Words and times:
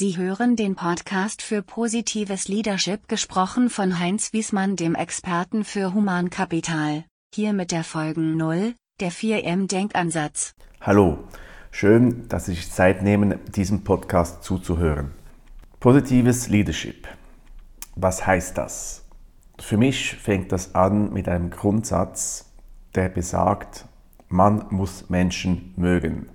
Sie 0.00 0.16
hören 0.16 0.56
den 0.56 0.76
Podcast 0.76 1.42
für 1.42 1.60
positives 1.60 2.48
Leadership 2.48 3.06
gesprochen 3.06 3.68
von 3.68 3.98
Heinz 3.98 4.32
Wiesmann, 4.32 4.74
dem 4.74 4.94
Experten 4.94 5.62
für 5.62 5.92
Humankapital. 5.92 7.04
Hier 7.34 7.52
mit 7.52 7.70
der 7.70 7.84
Folgen 7.84 8.34
0, 8.38 8.72
der 8.98 9.12
4M-Denkansatz. 9.12 10.54
Hallo, 10.80 11.18
schön, 11.70 12.26
dass 12.28 12.46
Sie 12.46 12.54
sich 12.54 12.72
Zeit 12.72 13.02
nehmen, 13.02 13.40
diesem 13.54 13.84
Podcast 13.84 14.42
zuzuhören. 14.42 15.10
Positives 15.80 16.48
Leadership. 16.48 17.06
Was 17.94 18.26
heißt 18.26 18.56
das? 18.56 19.04
Für 19.58 19.76
mich 19.76 20.14
fängt 20.14 20.50
das 20.50 20.74
an 20.74 21.12
mit 21.12 21.28
einem 21.28 21.50
Grundsatz, 21.50 22.50
der 22.94 23.10
besagt, 23.10 23.84
man 24.28 24.64
muss 24.70 25.10
Menschen 25.10 25.74
mögen. 25.76 26.30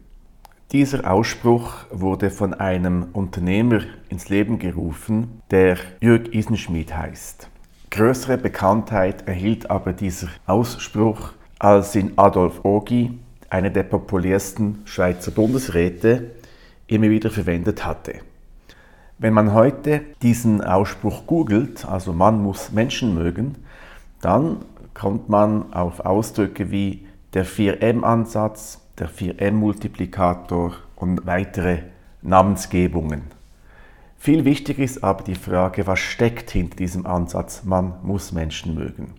Dieser 0.71 1.09
Ausspruch 1.11 1.85
wurde 1.91 2.31
von 2.31 2.55
einem 2.55 3.09
Unternehmer 3.13 3.81
ins 4.09 4.29
Leben 4.29 4.57
gerufen, 4.57 5.43
der 5.51 5.77
Jörg 6.01 6.33
Isenschmidt 6.33 6.97
heißt. 6.97 7.49
Größere 7.91 8.39
Bekanntheit 8.39 9.27
erhielt 9.27 9.69
aber 9.69 9.93
dieser 9.93 10.27
Ausspruch, 10.47 11.33
als 11.59 11.95
ihn 11.95 12.13
Adolf 12.15 12.65
Ogi, 12.65 13.19
einer 13.47 13.69
der 13.69 13.83
populärsten 13.83 14.81
Schweizer 14.85 15.29
Bundesräte, 15.29 16.31
immer 16.87 17.09
wieder 17.09 17.29
verwendet 17.29 17.85
hatte. 17.85 18.15
Wenn 19.19 19.33
man 19.33 19.53
heute 19.53 20.01
diesen 20.23 20.61
Ausspruch 20.61 21.27
googelt, 21.27 21.85
also 21.85 22.11
man 22.11 22.41
muss 22.41 22.71
Menschen 22.71 23.13
mögen, 23.13 23.55
dann 24.19 24.65
kommt 24.95 25.29
man 25.29 25.71
auf 25.73 25.99
Ausdrücke 25.99 26.71
wie 26.71 27.05
der 27.35 27.45
4M-Ansatz, 27.45 28.81
der 28.99 29.09
4M-Multiplikator 29.09 30.75
und 30.95 31.25
weitere 31.25 31.79
Namensgebungen. 32.21 33.23
Viel 34.17 34.45
wichtiger 34.45 34.83
ist 34.83 35.03
aber 35.03 35.23
die 35.23 35.35
Frage, 35.35 35.85
was 35.85 35.99
steckt 35.99 36.49
hinter 36.49 36.77
diesem 36.77 37.05
Ansatz, 37.05 37.63
man 37.63 37.93
muss 38.03 38.31
Menschen 38.31 38.73
mögen. 38.73 39.13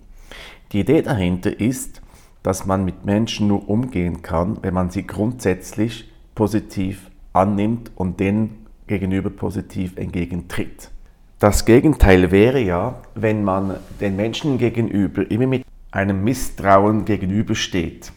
Die 0.72 0.80
Idee 0.80 1.02
dahinter 1.02 1.60
ist, 1.60 2.02
dass 2.42 2.66
man 2.66 2.84
mit 2.84 3.04
Menschen 3.04 3.48
nur 3.48 3.68
umgehen 3.68 4.22
kann, 4.22 4.58
wenn 4.62 4.74
man 4.74 4.90
sie 4.90 5.06
grundsätzlich 5.06 6.10
positiv 6.34 7.10
annimmt 7.32 7.90
und 7.96 8.20
denen 8.20 8.66
gegenüber 8.86 9.30
positiv 9.30 9.96
entgegentritt. 9.96 10.90
Das 11.38 11.64
Gegenteil 11.66 12.30
wäre 12.30 12.60
ja, 12.60 13.02
wenn 13.14 13.44
man 13.44 13.76
den 14.00 14.16
Menschen 14.16 14.58
gegenüber 14.58 15.30
immer 15.30 15.46
mit 15.46 15.64
einem 15.90 16.24
Misstrauen 16.24 17.04
gegenübersteht. 17.04 18.12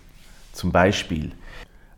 Zum 0.53 0.71
Beispiel, 0.71 1.31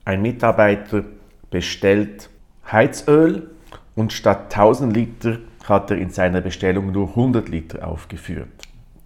ein 0.05 0.21
Mitarbeiter 0.21 1.03
bestellt 1.49 2.29
Heizöl 2.71 3.51
und 3.95 4.13
statt 4.13 4.55
1000 4.55 4.95
Liter 4.95 5.37
hat 5.65 5.91
er 5.91 5.97
in 5.97 6.09
seiner 6.09 6.41
Bestellung 6.41 6.91
nur 6.91 7.09
100 7.09 7.49
Liter 7.49 7.87
aufgeführt. 7.87 8.49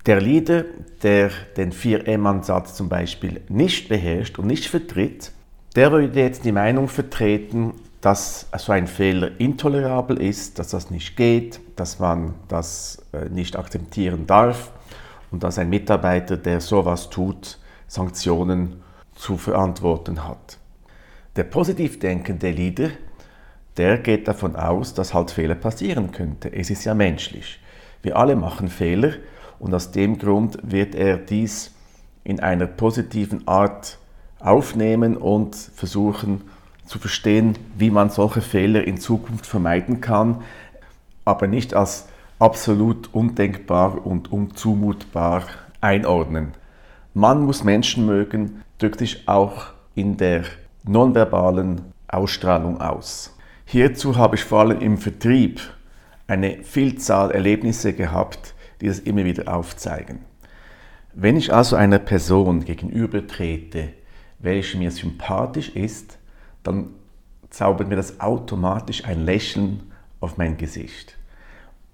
Der 0.05 0.21
Leader, 0.21 0.65
der 1.01 1.31
den 1.57 1.71
4M-Ansatz 1.71 2.75
zum 2.75 2.89
Beispiel 2.89 3.41
nicht 3.49 3.89
beherrscht 3.89 4.37
und 4.37 4.47
nicht 4.47 4.67
vertritt, 4.67 5.31
der 5.75 5.91
würde 5.91 6.19
jetzt 6.19 6.45
die 6.45 6.51
Meinung 6.51 6.87
vertreten, 6.87 7.73
dass 8.01 8.47
so 8.55 8.71
ein 8.71 8.85
Fehler 8.85 9.31
intolerabel 9.39 10.21
ist, 10.21 10.59
dass 10.59 10.69
das 10.69 10.91
nicht 10.91 11.17
geht, 11.17 11.59
dass 11.75 11.99
man 11.99 12.35
das 12.47 13.03
äh, 13.13 13.29
nicht 13.29 13.57
akzeptieren 13.57 14.27
darf 14.27 14.71
und 15.31 15.41
dass 15.41 15.57
ein 15.57 15.69
Mitarbeiter, 15.69 16.37
der 16.37 16.61
sowas 16.61 17.09
tut, 17.09 17.57
Sanktionen 17.87 18.83
zu 19.15 19.37
verantworten 19.37 20.23
hat. 20.27 20.59
Der 21.35 21.43
positiv 21.43 21.99
denkende 21.99 22.49
Leader, 22.49 22.91
der 23.75 23.97
geht 23.97 24.27
davon 24.27 24.55
aus, 24.55 24.93
dass 24.93 25.13
halt 25.13 25.31
Fehler 25.31 25.55
passieren 25.55 26.11
könnte. 26.13 26.53
Es 26.53 26.69
ist 26.69 26.85
ja 26.85 26.93
menschlich. 26.93 27.59
Wir 28.01 28.15
alle 28.15 28.37
machen 28.37 28.69
Fehler 28.69 29.13
und 29.59 29.73
aus 29.73 29.91
dem 29.91 30.17
Grund 30.17 30.57
wird 30.61 30.95
er 30.95 31.17
dies 31.17 31.71
in 32.23 32.39
einer 32.39 32.67
positiven 32.67 33.45
Art 33.49 33.97
aufnehmen 34.39 35.17
und 35.17 35.55
versuchen 35.55 36.41
zu 36.85 36.99
verstehen, 36.99 37.57
wie 37.77 37.89
man 37.89 38.09
solche 38.09 38.41
Fehler 38.41 38.85
in 38.85 38.97
Zukunft 38.97 39.45
vermeiden 39.45 39.99
kann, 39.99 40.41
aber 41.25 41.47
nicht 41.47 41.73
als 41.73 42.07
absolut 42.39 43.13
undenkbar 43.13 44.05
und 44.05 44.31
unzumutbar 44.31 45.43
einordnen. 45.81 46.53
Man 47.13 47.43
muss 47.43 47.63
Menschen 47.65 48.05
mögen, 48.05 48.61
drückt 48.77 48.99
sich 48.99 49.27
auch 49.27 49.67
in 49.95 50.15
der 50.15 50.45
nonverbalen 50.87 51.81
Ausstrahlung 52.07 52.81
aus. 52.81 53.35
Hierzu 53.65 54.17
habe 54.17 54.35
ich 54.35 54.43
vor 54.43 54.59
allem 54.61 54.79
im 54.79 54.97
Vertrieb 54.97 55.59
eine 56.27 56.63
Vielzahl 56.63 57.31
Erlebnisse 57.31 57.93
gehabt, 57.93 58.53
die 58.81 58.87
das 58.87 58.99
immer 58.99 59.25
wieder 59.25 59.53
aufzeigen. 59.53 60.19
Wenn 61.13 61.37
ich 61.37 61.53
also 61.53 61.75
einer 61.75 61.99
Person 61.99 62.65
gegenübertrete, 62.65 63.89
welche 64.39 64.77
mir 64.77 64.91
sympathisch 64.91 65.69
ist, 65.69 66.17
dann 66.63 66.89
zaubert 67.49 67.87
mir 67.87 67.95
das 67.95 68.19
automatisch 68.19 69.05
ein 69.05 69.23
Lächeln 69.23 69.91
auf 70.19 70.37
mein 70.37 70.57
Gesicht. 70.57 71.17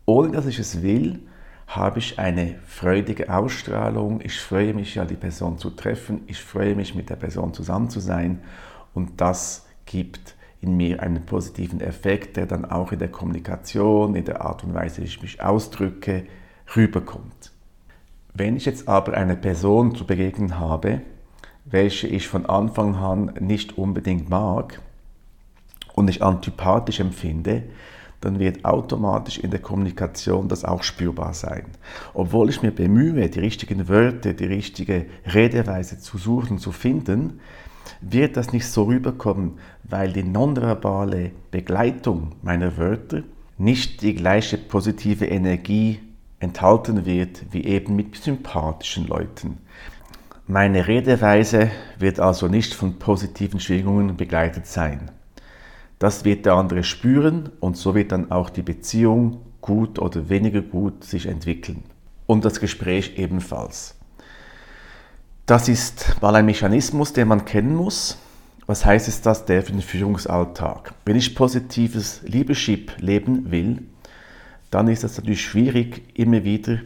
Ohne 0.06 0.32
dass 0.32 0.48
ich 0.48 0.60
es 0.60 0.82
will, 0.82 1.20
habe 1.68 2.00
ich 2.00 2.20
eine 2.20 2.56
freudige 2.66 3.34
Ausstrahlung. 3.34 4.20
Ich 4.22 4.40
freue 4.40 4.74
mich 4.74 4.96
ja, 4.96 5.06
die 5.06 5.16
Person 5.16 5.58
zu 5.58 5.70
treffen. 5.70 6.24
Ich 6.28 6.42
freue 6.42 6.76
mich, 6.76 6.96
mit 6.96 7.10
der 7.10 7.16
Person 7.16 7.54
zusammen 7.54 7.90
zu 7.90 8.00
sein. 8.00 8.42
Und 8.94 9.22
das 9.22 9.66
gibt 9.86 10.36
in 10.62 10.78
mir 10.78 11.02
einen 11.02 11.26
positiven 11.26 11.82
Effekt, 11.82 12.38
der 12.38 12.46
dann 12.46 12.66
auch 12.66 12.92
in 12.92 13.00
der 13.00 13.10
Kommunikation, 13.10 14.16
in 14.16 14.26
der 14.26 14.42
Art 14.42 14.64
und 14.64 14.74
Weise, 14.74 15.02
wie 15.02 15.06
ich 15.06 15.22
mich 15.22 15.42
ausdrücke, 15.42 16.26
rüberkommt. 16.76 17.52
Wenn 18.34 18.56
ich 18.56 18.66
jetzt 18.66 18.88
aber 18.88 19.14
eine 19.14 19.36
Person 19.36 19.96
zu 19.96 20.06
begegnen 20.06 20.60
habe, 20.60 21.02
welche 21.66 22.08
ich 22.08 22.28
von 22.28 22.46
Anfang 22.46 22.96
an 22.96 23.34
nicht 23.40 23.78
unbedingt 23.78 24.30
mag 24.30 24.82
und 25.94 26.10
ich 26.10 26.24
antipathisch 26.24 27.00
empfinde, 27.00 27.64
dann 28.22 28.40
wird 28.40 28.66
automatisch 28.66 29.40
in 29.40 29.50
der 29.50 29.60
Kommunikation 29.60 30.48
das 30.48 30.64
auch 30.64 30.84
spürbar 30.84 31.34
sein. 31.34 31.66
Obwohl 32.14 32.50
ich 32.50 32.62
mir 32.62 32.72
bemühe, 32.72 33.30
die 33.30 33.40
richtigen 33.40 33.90
Wörter, 33.90 34.34
die 34.34 34.46
richtige 34.46 35.08
Redeweise 35.26 36.00
zu 36.00 36.20
suchen, 36.20 36.60
zu 36.60 36.72
finden, 36.72 37.40
wird 38.02 38.38
das 38.38 38.54
nicht 38.54 38.68
so 38.68 38.84
rüberkommen, 38.84 39.60
weil 39.84 40.12
die 40.14 40.24
nonverbale 40.24 41.32
Begleitung 41.52 42.34
meiner 42.42 42.78
Wörter 42.78 43.24
nicht 43.58 44.02
die 44.02 44.16
gleiche 44.16 44.58
positive 44.58 45.26
Energie 45.26 46.00
enthalten 46.40 47.06
wird 47.06 47.46
wie 47.52 47.64
eben 47.64 47.96
mit 47.96 48.16
sympathischen 48.16 49.08
Leuten. 49.08 49.60
Meine 50.48 50.88
Redeweise 50.88 51.70
wird 52.00 52.20
also 52.20 52.48
nicht 52.48 52.74
von 52.74 52.98
positiven 53.00 53.60
Schwingungen 53.60 54.18
begleitet 54.18 54.66
sein. 54.66 55.12
Das 56.00 56.26
wird 56.26 56.48
der 56.48 56.56
andere 56.56 56.84
spüren 56.84 57.52
und 57.60 57.78
so 57.78 57.94
wird 57.94 58.12
dann 58.12 58.32
auch 58.32 58.50
die 58.50 58.64
Beziehung 58.64 59.38
gut 59.62 60.00
oder 60.00 60.30
weniger 60.30 60.62
gut 60.62 61.04
sich 61.04 61.28
entwickeln. 61.28 61.84
Und 62.26 62.44
das 62.44 62.60
Gespräch 62.60 63.18
ebenfalls. 63.18 63.96
Das 65.46 65.68
ist 65.68 66.22
mal 66.22 66.36
ein 66.36 66.46
Mechanismus, 66.46 67.14
den 67.14 67.28
man 67.28 67.46
kennen 67.46 67.76
muss. 67.76 68.18
Was 68.68 68.86
heißt 68.86 69.08
es 69.08 69.22
das 69.22 69.46
der 69.46 69.64
für 69.64 69.72
den 69.72 69.82
Führungsalltag? 69.82 70.94
Wenn 71.04 71.16
ich 71.16 71.36
positives 71.36 72.22
Leadership 72.24 72.94
leben 73.00 73.52
will, 73.52 73.84
dann 74.70 74.88
ist 74.88 75.04
es 75.04 75.18
natürlich 75.18 75.42
schwierig, 75.42 76.04
immer 76.18 76.44
wieder 76.44 76.78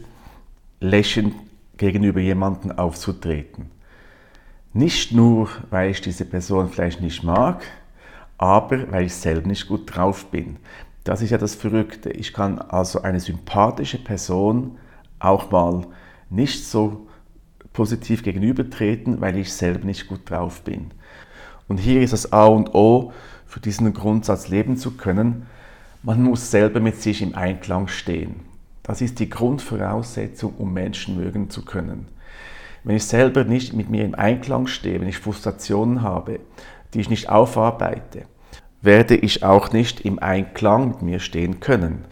lächelnd 0.80 1.34
gegenüber 1.76 2.20
jemandem 2.20 2.72
aufzutreten. 2.72 3.70
Nicht 4.72 5.12
nur, 5.12 5.48
weil 5.70 5.90
ich 5.90 6.00
diese 6.00 6.24
Person 6.24 6.70
vielleicht 6.70 7.00
nicht 7.00 7.22
mag, 7.22 7.62
aber 8.38 8.90
weil 8.90 9.06
ich 9.06 9.14
selber 9.14 9.46
nicht 9.46 9.68
gut 9.68 9.94
drauf 9.94 10.26
bin. 10.26 10.56
Das 11.04 11.22
ist 11.22 11.30
ja 11.30 11.38
das 11.38 11.54
Verrückte. 11.54 12.10
Ich 12.10 12.32
kann 12.32 12.58
also 12.58 13.02
eine 13.02 13.20
sympathische 13.20 13.98
Person 13.98 14.78
auch 15.18 15.50
mal 15.50 15.86
nicht 16.30 16.64
so 16.64 17.06
positiv 17.76 18.22
gegenübertreten, 18.22 19.20
weil 19.20 19.36
ich 19.36 19.52
selber 19.52 19.84
nicht 19.84 20.08
gut 20.08 20.30
drauf 20.30 20.62
bin. 20.62 20.92
Und 21.68 21.76
hier 21.76 22.00
ist 22.00 22.14
das 22.14 22.32
A 22.32 22.46
und 22.46 22.74
O, 22.74 23.12
für 23.46 23.60
diesen 23.60 23.92
Grundsatz 23.92 24.48
leben 24.48 24.78
zu 24.78 24.96
können. 24.96 25.46
Man 26.02 26.22
muss 26.22 26.50
selber 26.50 26.80
mit 26.80 27.02
sich 27.02 27.20
im 27.20 27.34
Einklang 27.34 27.88
stehen. 27.88 28.36
Das 28.82 29.02
ist 29.02 29.18
die 29.18 29.28
Grundvoraussetzung, 29.28 30.54
um 30.56 30.72
Menschen 30.72 31.16
mögen 31.16 31.50
zu 31.50 31.66
können. 31.66 32.08
Wenn 32.82 32.96
ich 32.96 33.04
selber 33.04 33.44
nicht 33.44 33.74
mit 33.74 33.90
mir 33.90 34.06
im 34.06 34.14
Einklang 34.14 34.68
stehe, 34.68 34.98
wenn 34.98 35.08
ich 35.08 35.18
Frustrationen 35.18 36.00
habe, 36.00 36.40
die 36.94 37.00
ich 37.00 37.10
nicht 37.10 37.28
aufarbeite, 37.28 38.22
werde 38.80 39.16
ich 39.16 39.44
auch 39.44 39.72
nicht 39.72 40.00
im 40.00 40.18
Einklang 40.18 40.88
mit 40.88 41.02
mir 41.02 41.18
stehen 41.18 41.60
können. 41.60 42.06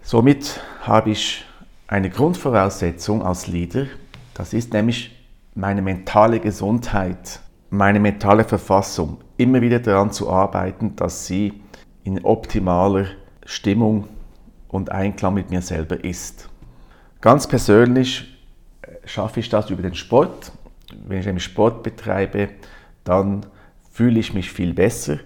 Somit 0.00 0.60
habe 0.80 1.10
ich 1.10 1.44
eine 1.86 2.08
Grundvoraussetzung 2.08 3.22
als 3.22 3.46
Leader, 3.46 3.88
das 4.34 4.52
ist 4.52 4.72
nämlich 4.72 5.16
meine 5.54 5.82
mentale 5.82 6.40
Gesundheit, 6.40 7.40
meine 7.70 8.00
mentale 8.00 8.44
Verfassung, 8.44 9.18
immer 9.36 9.60
wieder 9.60 9.78
daran 9.78 10.12
zu 10.12 10.30
arbeiten, 10.30 10.96
dass 10.96 11.26
sie 11.26 11.62
in 12.04 12.24
optimaler 12.24 13.06
Stimmung 13.44 14.08
und 14.68 14.90
Einklang 14.90 15.34
mit 15.34 15.50
mir 15.50 15.62
selber 15.62 16.02
ist. 16.02 16.48
Ganz 17.20 17.46
persönlich 17.46 18.36
äh, 18.82 19.06
schaffe 19.06 19.40
ich 19.40 19.48
das 19.48 19.70
über 19.70 19.82
den 19.82 19.94
Sport. 19.94 20.52
Wenn 21.06 21.20
ich 21.20 21.28
einen 21.28 21.40
Sport 21.40 21.82
betreibe, 21.82 22.48
dann 23.04 23.46
fühle 23.90 24.18
ich 24.20 24.34
mich 24.34 24.50
viel 24.50 24.74
besser. 24.74 25.18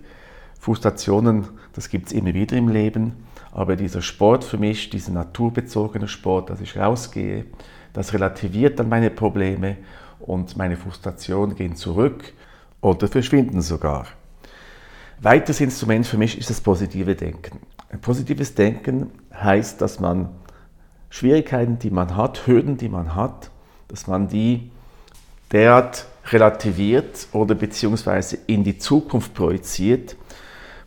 Frustrationen, 0.58 1.46
das 1.72 1.88
gibt 1.88 2.08
es 2.08 2.12
immer 2.12 2.34
wieder 2.34 2.56
im 2.56 2.68
Leben, 2.68 3.12
aber 3.56 3.74
dieser 3.74 4.02
Sport 4.02 4.44
für 4.44 4.58
mich, 4.58 4.90
dieser 4.90 5.12
naturbezogene 5.12 6.08
Sport, 6.08 6.50
dass 6.50 6.60
ich 6.60 6.76
rausgehe, 6.76 7.46
das 7.94 8.12
relativiert 8.12 8.78
dann 8.78 8.90
meine 8.90 9.08
Probleme 9.08 9.78
und 10.20 10.58
meine 10.58 10.76
Frustrationen 10.76 11.56
gehen 11.56 11.74
zurück 11.74 12.34
oder 12.82 13.08
verschwinden 13.08 13.62
sogar. 13.62 14.08
Weiteres 15.22 15.62
Instrument 15.62 16.06
für 16.06 16.18
mich 16.18 16.36
ist 16.36 16.50
das 16.50 16.60
positive 16.60 17.14
Denken. 17.14 17.60
Ein 17.88 18.02
positives 18.02 18.54
Denken 18.54 19.10
heißt, 19.32 19.80
dass 19.80 20.00
man 20.00 20.28
Schwierigkeiten, 21.08 21.78
die 21.78 21.90
man 21.90 22.14
hat, 22.14 22.46
Hürden, 22.46 22.76
die 22.76 22.90
man 22.90 23.14
hat, 23.14 23.50
dass 23.88 24.06
man 24.06 24.28
die 24.28 24.70
derart 25.50 26.04
relativiert 26.30 27.28
oder 27.32 27.54
beziehungsweise 27.54 28.36
in 28.48 28.64
die 28.64 28.76
Zukunft 28.76 29.32
projiziert, 29.32 30.14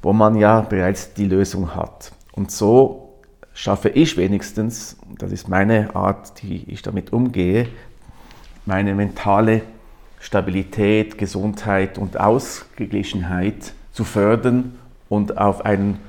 wo 0.04 0.13
man 0.13 0.36
ja 0.36 0.62
bereits 0.62 1.15
die 1.15 1.25
Lösung 1.25 1.74
hat. 1.74 2.12
Und 2.39 2.51
so 2.51 3.15
schaffe 3.53 3.89
ich 3.89 4.15
wenigstens, 4.15 4.95
das 5.18 5.33
ist 5.33 5.50
meine 5.50 5.94
Art, 5.94 6.41
die 6.41 6.63
ich 6.71 6.81
damit 6.81 7.12
umgehe, 7.12 7.68
meine 8.65 8.95
mentale 8.95 9.63
Stabilität, 10.21 11.18
Gesundheit 11.18 11.97
und 11.97 12.18
Ausgeglichenheit 12.18 13.74
zu 13.91 14.06
fördern 14.06 14.80
und 15.09 15.38
auf 15.38 15.65
ein, 15.65 16.00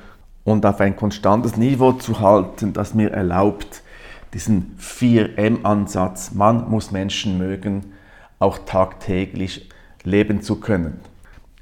und 0.44 0.64
auf 0.64 0.80
ein 0.80 0.94
konstantes 0.94 1.56
Niveau 1.56 1.94
zu 1.94 2.20
halten, 2.20 2.74
das 2.74 2.94
mir 2.94 3.10
erlaubt, 3.10 3.82
diesen 4.32 4.78
4M-Ansatz, 4.78 6.30
man 6.30 6.70
muss 6.70 6.92
Menschen 6.92 7.38
mögen, 7.38 7.92
auch 8.38 8.58
tagtäglich 8.58 9.68
leben 10.04 10.42
zu 10.42 10.60
können. 10.60 11.00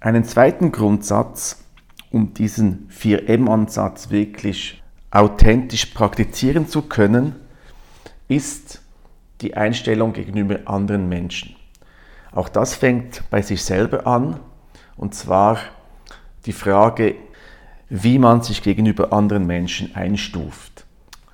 Einen 0.00 0.24
zweiten 0.24 0.72
Grundsatz, 0.72 1.64
um 2.10 2.34
diesen 2.34 2.88
4M-Ansatz 2.90 4.10
wirklich 4.10 4.82
authentisch 5.10 5.86
praktizieren 5.86 6.68
zu 6.68 6.82
können, 6.82 7.36
ist 8.28 8.82
die 9.40 9.56
Einstellung 9.56 10.12
gegenüber 10.12 10.60
anderen 10.66 11.08
Menschen. 11.08 11.56
Auch 12.32 12.48
das 12.48 12.74
fängt 12.74 13.22
bei 13.30 13.42
sich 13.42 13.62
selber 13.62 14.06
an, 14.06 14.40
und 14.96 15.14
zwar 15.14 15.58
die 16.46 16.52
Frage, 16.52 17.14
wie 17.88 18.18
man 18.18 18.42
sich 18.42 18.62
gegenüber 18.62 19.12
anderen 19.12 19.46
Menschen 19.46 19.94
einstuft. 19.94 20.84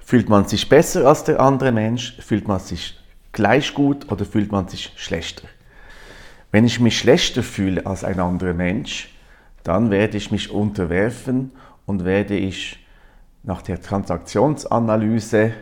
Fühlt 0.00 0.28
man 0.28 0.46
sich 0.46 0.68
besser 0.68 1.06
als 1.06 1.24
der 1.24 1.40
andere 1.40 1.72
Mensch? 1.72 2.16
Fühlt 2.20 2.46
man 2.46 2.60
sich 2.60 2.98
gleich 3.32 3.74
gut 3.74 4.12
oder 4.12 4.24
fühlt 4.24 4.52
man 4.52 4.68
sich 4.68 4.92
schlechter? 4.96 5.48
Wenn 6.52 6.64
ich 6.64 6.78
mich 6.78 6.98
schlechter 6.98 7.42
fühle 7.42 7.84
als 7.86 8.04
ein 8.04 8.20
anderer 8.20 8.54
Mensch, 8.54 9.13
dann 9.64 9.90
werde 9.90 10.16
ich 10.16 10.30
mich 10.30 10.50
unterwerfen 10.50 11.50
und 11.86 12.04
werde 12.04 12.36
ich 12.36 12.78
nach 13.42 13.62
der 13.62 13.80
Transaktionsanalyse, 13.80 15.52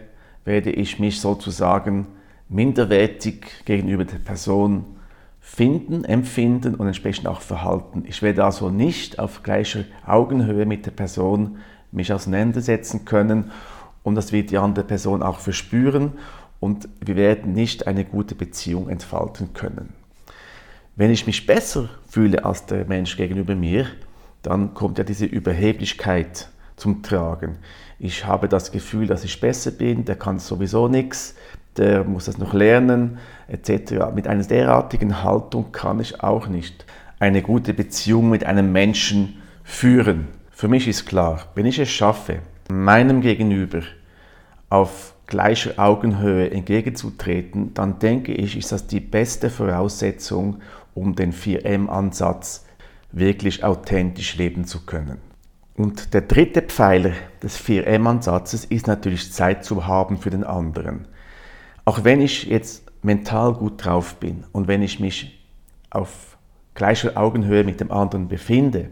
werde 0.45 0.71
ich 0.71 0.99
mich 0.99 1.21
sozusagen 1.21 2.07
minderwertig 2.49 3.65
gegenüber 3.65 4.05
der 4.05 4.19
Person 4.19 4.85
finden, 5.41 6.05
empfinden 6.05 6.75
und 6.75 6.87
entsprechend 6.87 7.27
auch 7.27 7.41
verhalten. 7.41 8.05
Ich 8.07 8.23
werde 8.23 8.45
also 8.45 8.71
nicht 8.71 9.19
auf 9.19 9.43
gleicher 9.43 9.85
Augenhöhe 10.07 10.67
mit 10.67 10.85
der 10.87 10.93
Person 10.93 11.59
mich 11.91 12.13
auseinandersetzen 12.13 13.05
können 13.05 13.51
und 14.03 14.15
das 14.15 14.33
wird 14.33 14.51
die 14.51 14.59
andere 14.59 14.85
Person 14.85 15.23
auch 15.23 15.39
verspüren 15.39 16.13
und 16.61 16.89
wir 17.01 17.17
werden 17.17 17.53
nicht 17.53 17.87
eine 17.87 18.05
gute 18.05 18.35
Beziehung 18.35 18.89
entfalten 18.89 19.53
können. 19.53 20.02
Wenn 20.95 21.11
ich 21.11 21.27
mich 21.27 21.47
besser 21.47 21.89
fühle 22.07 22.45
als 22.45 22.67
der 22.67 22.85
Mensch 22.85 23.17
gegenüber 23.17 23.55
mir, 23.55 23.87
dann 24.43 24.75
kommt 24.75 24.99
ja 24.99 25.05
diese 25.05 25.25
Überheblichkeit 25.25 26.51
zum 26.77 27.03
Tragen. 27.03 27.57
Ich 27.99 28.27
habe 28.27 28.47
das 28.47 28.73
Gefühl, 28.73 29.07
dass 29.07 29.25
ich 29.25 29.41
besser 29.41 29.71
bin, 29.71 30.05
der 30.05 30.17
kann 30.17 30.39
sowieso 30.39 30.89
nichts, 30.89 31.35
der 31.79 32.05
muss 32.05 32.27
das 32.27 32.37
noch 32.37 32.53
lernen, 32.53 33.19
etc. 33.49 34.13
Mit 34.15 34.27
einer 34.29 34.45
derartigen 34.45 35.23
Haltung 35.23 35.73
kann 35.73 35.99
ich 35.99 36.23
auch 36.23 36.47
nicht 36.47 36.85
eine 37.19 37.41
gute 37.41 37.73
Beziehung 37.73 38.29
mit 38.29 38.45
einem 38.45 38.71
Menschen 38.71 39.41
führen. 39.65 40.29
Für 40.51 40.69
mich 40.69 40.89
ist 40.89 41.07
klar, 41.07 41.47
wenn 41.55 41.65
ich 41.65 41.79
es 41.79 41.89
schaffe, 41.89 42.41
meinem 42.69 43.23
Gegenüber 43.23 43.81
auf 44.69 45.15
gleicher 45.27 45.79
Augenhöhe 45.79 46.51
entgegenzutreten, 46.51 47.73
dann 47.73 47.99
denke 47.99 48.35
ich, 48.35 48.57
ist 48.57 48.73
das 48.73 48.87
die 48.87 49.01
beste 49.01 49.49
Voraussetzung, 49.49 50.61
um 50.95 51.15
den 51.15 51.33
4M-Ansatz 51.33 52.65
wirklich 53.11 53.65
authentisch 53.65 54.37
leben 54.37 54.65
zu 54.65 54.85
können. 54.85 55.19
Und 55.77 56.15
der 56.15 56.23
dritte 56.23 56.63
Pfeiler 56.63 57.13
des 57.43 57.59
4M-Ansatzes 57.59 58.65
ist 58.65 58.87
natürlich 58.87 59.33
Zeit 59.33 59.65
zu 59.65 59.87
haben 59.87 60.19
für 60.19 60.31
den 60.31 60.45
anderen. 60.45 61.09
Auch 61.85 62.05
wenn 62.05 62.21
ich 62.21 62.45
jetzt 62.45 62.85
mental 63.03 63.55
gut 63.55 63.85
drauf 63.85 64.17
bin 64.17 64.45
und 64.53 64.69
wenn 64.69 64.83
ich 64.83 65.01
mich 65.01 65.47
auf 65.91 66.37
gleicher 66.75 67.17
Augenhöhe 67.17 67.65
mit 67.65 67.81
dem 67.81 67.91
anderen 67.91 68.29
befinde, 68.29 68.91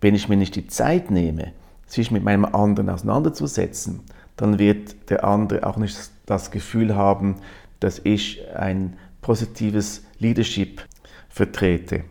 wenn 0.00 0.14
ich 0.14 0.28
mir 0.28 0.36
nicht 0.36 0.56
die 0.56 0.66
Zeit 0.66 1.10
nehme, 1.10 1.52
sich 1.86 2.10
mit 2.10 2.24
meinem 2.24 2.44
anderen 2.44 2.90
auseinanderzusetzen, 2.90 4.00
dann 4.36 4.58
wird 4.58 5.10
der 5.10 5.24
andere 5.24 5.66
auch 5.66 5.76
nicht 5.76 6.10
das 6.26 6.50
Gefühl 6.50 6.94
haben, 6.94 7.36
dass 7.80 8.00
ich 8.02 8.42
ein 8.54 8.96
positives 9.20 10.04
Leadership 10.18 10.82
vertrete. 11.36 12.02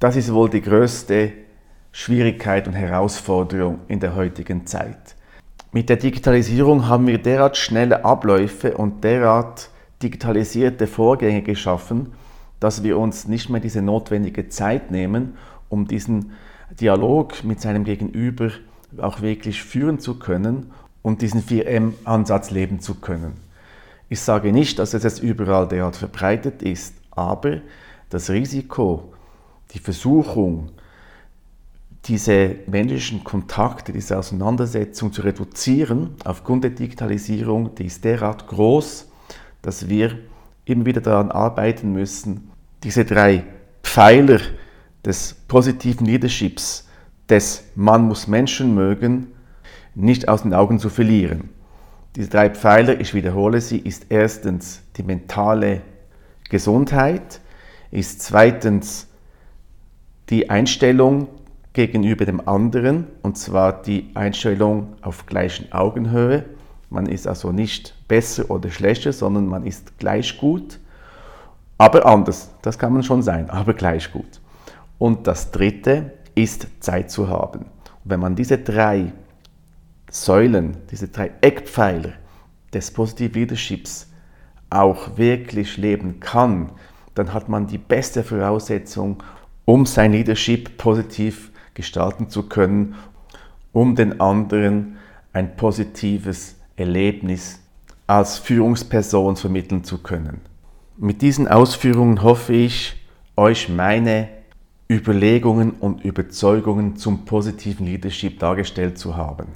Das 0.00 0.16
ist 0.16 0.32
wohl 0.32 0.48
die 0.48 0.62
größte 0.62 1.32
Schwierigkeit 1.92 2.66
und 2.66 2.72
Herausforderung 2.72 3.80
in 3.88 4.00
der 4.00 4.16
heutigen 4.16 4.66
Zeit. 4.66 5.16
Mit 5.70 5.90
der 5.90 5.98
Digitalisierung 5.98 6.88
haben 6.88 7.06
wir 7.06 7.18
derart 7.18 7.58
schnelle 7.58 8.06
Abläufe 8.06 8.74
und 8.74 9.04
derart 9.04 9.68
digitalisierte 10.02 10.86
Vorgänge 10.86 11.42
geschaffen, 11.42 12.12
dass 12.58 12.82
wir 12.82 12.96
uns 12.98 13.28
nicht 13.28 13.50
mehr 13.50 13.60
diese 13.60 13.82
notwendige 13.82 14.48
Zeit 14.48 14.90
nehmen, 14.90 15.36
um 15.68 15.86
diesen 15.86 16.32
Dialog 16.80 17.44
mit 17.44 17.60
seinem 17.60 17.84
Gegenüber 17.84 18.50
auch 18.96 19.20
wirklich 19.20 19.62
führen 19.62 19.98
zu 19.98 20.18
können 20.18 20.72
und 21.02 21.20
diesen 21.20 21.42
4M-Ansatz 21.42 22.50
leben 22.50 22.80
zu 22.80 22.94
können. 22.94 23.34
Ich 24.08 24.20
sage 24.20 24.52
nicht, 24.52 24.78
dass 24.78 24.94
es 24.94 25.02
jetzt 25.02 25.22
überall 25.22 25.68
derart 25.68 25.96
verbreitet 25.96 26.62
ist, 26.62 26.94
aber 27.10 27.58
das 28.14 28.30
Risiko, 28.30 29.12
die 29.72 29.80
Versuchung, 29.80 30.70
diese 32.04 32.56
menschlichen 32.68 33.24
Kontakte, 33.24 33.92
diese 33.92 34.16
Auseinandersetzung 34.16 35.12
zu 35.12 35.22
reduzieren 35.22 36.14
aufgrund 36.24 36.62
der 36.62 36.70
Digitalisierung, 36.70 37.74
die 37.74 37.86
ist 37.86 38.04
derart 38.04 38.46
groß, 38.46 39.08
dass 39.62 39.88
wir 39.88 40.16
immer 40.64 40.86
wieder 40.86 41.00
daran 41.00 41.32
arbeiten 41.32 41.92
müssen, 41.92 42.52
diese 42.84 43.04
drei 43.04 43.42
Pfeiler 43.82 44.38
des 45.04 45.34
positiven 45.48 46.06
Leaderships, 46.06 46.86
des 47.28 47.64
Man 47.74 48.02
muss 48.02 48.28
Menschen 48.28 48.76
mögen, 48.76 49.32
nicht 49.96 50.28
aus 50.28 50.42
den 50.42 50.54
Augen 50.54 50.78
zu 50.78 50.88
verlieren. 50.88 51.48
Diese 52.14 52.28
drei 52.28 52.50
Pfeiler, 52.50 53.00
ich 53.00 53.12
wiederhole 53.12 53.60
sie, 53.60 53.78
ist 53.78 54.06
erstens 54.08 54.82
die 54.96 55.02
mentale 55.02 55.80
Gesundheit, 56.48 57.40
ist 57.94 58.22
zweitens 58.22 59.06
die 60.28 60.50
Einstellung 60.50 61.28
gegenüber 61.72 62.24
dem 62.24 62.46
anderen, 62.46 63.06
und 63.22 63.38
zwar 63.38 63.82
die 63.82 64.10
Einstellung 64.14 64.94
auf 65.02 65.26
gleichen 65.26 65.72
Augenhöhe. 65.72 66.44
Man 66.90 67.06
ist 67.06 67.26
also 67.26 67.52
nicht 67.52 67.94
besser 68.08 68.50
oder 68.50 68.70
schlechter, 68.70 69.12
sondern 69.12 69.46
man 69.46 69.64
ist 69.64 69.98
gleich 69.98 70.38
gut, 70.38 70.80
aber 71.78 72.06
anders. 72.06 72.50
Das 72.62 72.78
kann 72.78 72.92
man 72.92 73.02
schon 73.02 73.22
sein, 73.22 73.50
aber 73.50 73.74
gleich 73.74 74.12
gut. 74.12 74.40
Und 74.98 75.26
das 75.26 75.50
Dritte 75.50 76.12
ist 76.34 76.66
Zeit 76.80 77.10
zu 77.10 77.28
haben. 77.28 77.60
Und 77.60 78.10
wenn 78.10 78.20
man 78.20 78.34
diese 78.36 78.58
drei 78.58 79.12
Säulen, 80.10 80.76
diese 80.90 81.08
drei 81.08 81.32
Eckpfeiler 81.40 82.12
des 82.72 82.90
Positive 82.90 83.38
Leaderships 83.38 84.08
auch 84.70 85.16
wirklich 85.16 85.76
leben 85.76 86.20
kann, 86.20 86.70
dann 87.14 87.32
hat 87.32 87.48
man 87.48 87.66
die 87.66 87.78
beste 87.78 88.22
Voraussetzung, 88.22 89.22
um 89.64 89.86
sein 89.86 90.12
Leadership 90.12 90.76
positiv 90.76 91.52
gestalten 91.74 92.28
zu 92.28 92.44
können, 92.44 92.94
um 93.72 93.94
den 93.94 94.20
anderen 94.20 94.96
ein 95.32 95.56
positives 95.56 96.56
Erlebnis 96.76 97.60
als 98.06 98.38
Führungsperson 98.38 99.36
vermitteln 99.36 99.84
zu 99.84 99.98
können. 99.98 100.40
Mit 100.96 101.22
diesen 101.22 101.48
Ausführungen 101.48 102.22
hoffe 102.22 102.52
ich, 102.52 102.94
euch 103.36 103.68
meine 103.68 104.28
Überlegungen 104.88 105.72
und 105.72 106.04
Überzeugungen 106.04 106.96
zum 106.96 107.24
positiven 107.24 107.86
Leadership 107.86 108.38
dargestellt 108.38 108.98
zu 108.98 109.16
haben. 109.16 109.48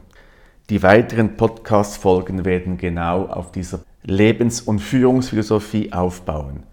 Die 0.70 0.82
weiteren 0.82 1.36
Podcast-Folgen 1.36 2.44
werden 2.44 2.76
genau 2.76 3.26
auf 3.26 3.52
dieser 3.52 3.80
Lebens- 4.02 4.60
und 4.60 4.80
Führungsphilosophie 4.80 5.92
aufbauen. 5.92 6.64